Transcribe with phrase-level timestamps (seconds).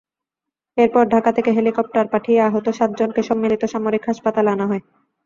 [0.77, 4.83] এরপর ঢাকা থেকে হেলিকপ্টার পাঠিয়ে আহত সাতজনকে সম্মিলিত সামরিক হাসপাতালে আনা হয়।